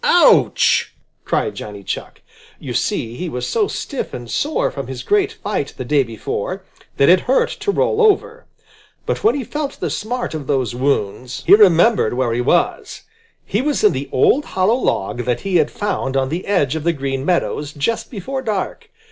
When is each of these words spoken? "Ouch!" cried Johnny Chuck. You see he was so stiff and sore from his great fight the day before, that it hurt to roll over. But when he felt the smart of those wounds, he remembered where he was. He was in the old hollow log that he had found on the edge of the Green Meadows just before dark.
"Ouch!" 0.03 0.95
cried 1.25 1.53
Johnny 1.53 1.83
Chuck. 1.83 2.21
You 2.59 2.73
see 2.73 3.15
he 3.17 3.29
was 3.29 3.45
so 3.47 3.67
stiff 3.67 4.15
and 4.15 4.31
sore 4.31 4.71
from 4.71 4.87
his 4.87 5.03
great 5.03 5.31
fight 5.33 5.75
the 5.77 5.85
day 5.85 6.01
before, 6.01 6.63
that 6.97 7.07
it 7.07 7.19
hurt 7.19 7.49
to 7.59 7.69
roll 7.71 8.01
over. 8.01 8.45
But 9.05 9.23
when 9.23 9.35
he 9.35 9.43
felt 9.43 9.73
the 9.79 9.91
smart 9.91 10.33
of 10.33 10.47
those 10.47 10.73
wounds, 10.73 11.43
he 11.45 11.53
remembered 11.53 12.15
where 12.15 12.33
he 12.33 12.41
was. 12.41 13.01
He 13.45 13.61
was 13.61 13.83
in 13.83 13.91
the 13.91 14.09
old 14.11 14.45
hollow 14.45 14.73
log 14.73 15.19
that 15.25 15.41
he 15.41 15.57
had 15.57 15.69
found 15.69 16.17
on 16.17 16.29
the 16.29 16.47
edge 16.47 16.75
of 16.75 16.83
the 16.83 16.93
Green 16.93 17.23
Meadows 17.23 17.71
just 17.71 18.09
before 18.09 18.41
dark. 18.41 18.89